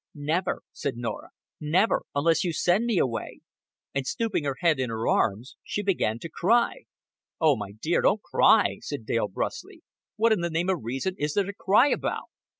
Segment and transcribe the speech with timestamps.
[0.15, 1.29] "Never," said Norah.
[1.59, 3.41] "Never unless you send me away;"
[3.93, 6.85] and stooping her head on her arms, she began to cry.
[7.39, 9.83] "Oh, my dear, don't cry," said Dale bruskly.
[10.15, 12.29] "What in the name of reason is there to cry about?"